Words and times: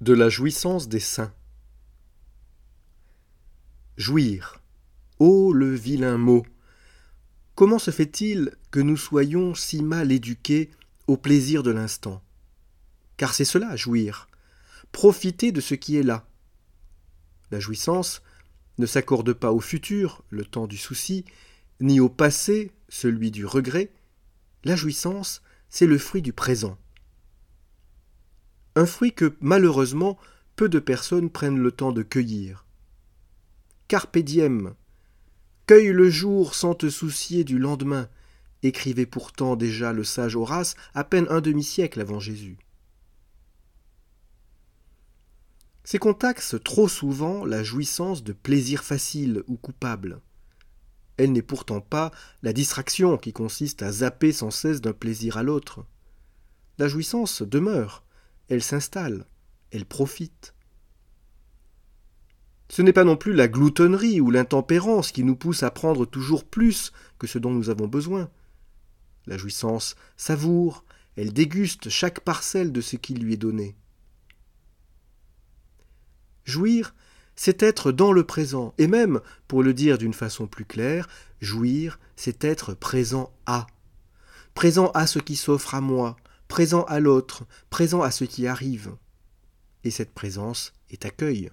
De 0.00 0.12
la 0.12 0.28
jouissance 0.28 0.88
des 0.88 1.00
saints. 1.00 1.34
Jouir. 3.96 4.62
Ô 5.18 5.52
le 5.52 5.74
vilain 5.74 6.16
mot. 6.18 6.46
Comment 7.56 7.80
se 7.80 7.90
fait-il 7.90 8.54
que 8.70 8.78
nous 8.78 8.96
soyons 8.96 9.56
si 9.56 9.82
mal 9.82 10.12
éduqués 10.12 10.70
au 11.08 11.16
plaisir 11.16 11.64
de 11.64 11.72
l'instant? 11.72 12.22
Car 13.16 13.34
c'est 13.34 13.44
cela, 13.44 13.74
jouir. 13.74 14.28
Profiter 14.92 15.50
de 15.50 15.60
ce 15.60 15.74
qui 15.74 15.96
est 15.96 16.04
là. 16.04 16.28
La 17.50 17.58
jouissance 17.58 18.22
ne 18.78 18.86
s'accorde 18.86 19.32
pas 19.32 19.50
au 19.50 19.58
futur, 19.58 20.22
le 20.30 20.44
temps 20.44 20.68
du 20.68 20.76
souci, 20.76 21.24
ni 21.80 21.98
au 21.98 22.08
passé, 22.08 22.70
celui 22.88 23.32
du 23.32 23.44
regret. 23.44 23.90
La 24.62 24.76
jouissance, 24.76 25.42
c'est 25.68 25.88
le 25.88 25.98
fruit 25.98 26.22
du 26.22 26.32
présent 26.32 26.78
un 28.78 28.86
fruit 28.86 29.12
que 29.12 29.34
malheureusement 29.40 30.16
peu 30.54 30.68
de 30.68 30.78
personnes 30.78 31.30
prennent 31.30 31.58
le 31.58 31.72
temps 31.72 31.90
de 31.90 32.04
cueillir. 32.04 32.64
Carpe 33.88 34.18
diem. 34.18 34.74
Cueille 35.66 35.92
le 35.92 36.08
jour 36.08 36.54
sans 36.54 36.74
te 36.74 36.88
soucier 36.88 37.42
du 37.42 37.58
lendemain, 37.58 38.08
écrivait 38.62 39.04
pourtant 39.04 39.56
déjà 39.56 39.92
le 39.92 40.04
sage 40.04 40.36
Horace 40.36 40.76
à 40.94 41.02
peine 41.02 41.26
un 41.28 41.40
demi-siècle 41.40 42.00
avant 42.00 42.20
Jésus. 42.20 42.56
C'est 45.82 45.98
qu'on 45.98 46.14
taxe 46.14 46.54
trop 46.64 46.86
souvent 46.86 47.44
la 47.44 47.64
jouissance 47.64 48.22
de 48.22 48.32
plaisir 48.32 48.84
facile 48.84 49.42
ou 49.48 49.56
coupable. 49.56 50.20
Elle 51.16 51.32
n'est 51.32 51.42
pourtant 51.42 51.80
pas 51.80 52.12
la 52.42 52.52
distraction 52.52 53.16
qui 53.16 53.32
consiste 53.32 53.82
à 53.82 53.90
zapper 53.90 54.32
sans 54.32 54.52
cesse 54.52 54.80
d'un 54.80 54.92
plaisir 54.92 55.36
à 55.36 55.42
l'autre. 55.42 55.84
La 56.78 56.86
jouissance 56.86 57.42
demeure, 57.42 58.04
elle 58.48 58.62
s'installe, 58.62 59.26
elle 59.70 59.84
profite. 59.84 60.54
Ce 62.70 62.82
n'est 62.82 62.92
pas 62.92 63.04
non 63.04 63.16
plus 63.16 63.32
la 63.32 63.48
gloutonnerie 63.48 64.20
ou 64.20 64.30
l'intempérance 64.30 65.12
qui 65.12 65.24
nous 65.24 65.36
pousse 65.36 65.62
à 65.62 65.70
prendre 65.70 66.04
toujours 66.04 66.44
plus 66.44 66.92
que 67.18 67.26
ce 67.26 67.38
dont 67.38 67.50
nous 67.50 67.70
avons 67.70 67.88
besoin. 67.88 68.30
La 69.26 69.38
jouissance 69.38 69.96
savoure, 70.16 70.84
elle 71.16 71.32
déguste 71.32 71.88
chaque 71.88 72.20
parcelle 72.20 72.72
de 72.72 72.80
ce 72.80 72.96
qui 72.96 73.14
lui 73.14 73.34
est 73.34 73.38
donné. 73.38 73.74
Jouir, 76.44 76.94
c'est 77.36 77.62
être 77.62 77.92
dans 77.92 78.12
le 78.12 78.24
présent, 78.24 78.74
et 78.78 78.86
même, 78.86 79.20
pour 79.48 79.62
le 79.62 79.74
dire 79.74 79.98
d'une 79.98 80.14
façon 80.14 80.46
plus 80.46 80.64
claire, 80.64 81.08
jouir, 81.40 81.98
c'est 82.16 82.44
être 82.44 82.74
présent 82.74 83.32
à. 83.46 83.66
Présent 84.54 84.90
à 84.94 85.06
ce 85.06 85.18
qui 85.18 85.36
s'offre 85.36 85.74
à 85.74 85.80
moi, 85.80 86.16
présent 86.58 86.82
à 86.86 86.98
l'autre, 86.98 87.46
présent 87.70 88.02
à 88.02 88.10
ce 88.10 88.24
qui 88.24 88.48
arrive. 88.48 88.96
Et 89.84 89.92
cette 89.92 90.12
présence 90.12 90.72
est 90.90 91.06
accueil. 91.06 91.52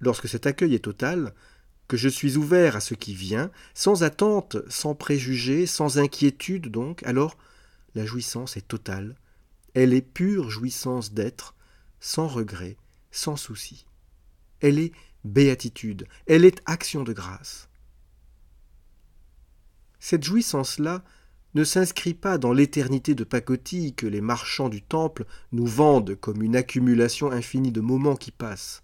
Lorsque 0.00 0.26
cet 0.26 0.46
accueil 0.46 0.74
est 0.74 0.84
total, 0.86 1.34
que 1.86 1.98
je 1.98 2.08
suis 2.08 2.38
ouvert 2.38 2.76
à 2.76 2.80
ce 2.80 2.94
qui 2.94 3.14
vient, 3.14 3.50
sans 3.74 4.04
attente, 4.04 4.56
sans 4.70 4.94
préjugés, 4.94 5.66
sans 5.66 5.98
inquiétude 5.98 6.68
donc, 6.68 7.02
alors 7.02 7.36
la 7.94 8.06
jouissance 8.06 8.56
est 8.56 8.66
totale. 8.66 9.16
Elle 9.74 9.92
est 9.92 10.00
pure 10.00 10.48
jouissance 10.48 11.12
d'être, 11.12 11.54
sans 12.00 12.26
regret, 12.26 12.78
sans 13.10 13.36
souci. 13.36 13.84
Elle 14.60 14.78
est 14.78 14.92
béatitude, 15.24 16.06
elle 16.24 16.46
est 16.46 16.62
action 16.64 17.02
de 17.02 17.12
grâce. 17.12 17.68
Cette 19.98 20.24
jouissance-là, 20.24 21.04
ne 21.54 21.64
s'inscrit 21.64 22.14
pas 22.14 22.38
dans 22.38 22.52
l'éternité 22.52 23.14
de 23.14 23.24
pacotille 23.24 23.94
que 23.94 24.06
les 24.06 24.20
marchands 24.20 24.68
du 24.68 24.82
temple 24.82 25.24
nous 25.52 25.66
vendent 25.66 26.14
comme 26.14 26.42
une 26.42 26.56
accumulation 26.56 27.30
infinie 27.30 27.72
de 27.72 27.80
moments 27.80 28.16
qui 28.16 28.30
passent. 28.30 28.82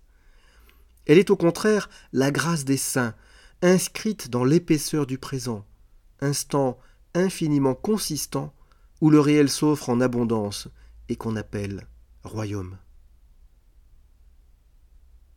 Elle 1.07 1.19
est 1.19 1.31
au 1.31 1.37
contraire 1.37 1.89
la 2.13 2.31
grâce 2.31 2.65
des 2.65 2.77
saints, 2.77 3.15
inscrite 3.63 4.29
dans 4.29 4.45
l'épaisseur 4.45 5.07
du 5.07 5.19
présent, 5.19 5.65
instant 6.21 6.79
infiniment 7.15 7.75
consistant 7.75 8.53
où 9.01 9.11
le 9.11 9.21
réel 9.21 9.49
s'offre 9.49 9.89
en 9.89 10.01
abondance 10.01 10.69
et 11.09 11.17
qu'on 11.17 11.37
appelle 11.37 11.87
royaume. 12.25 12.77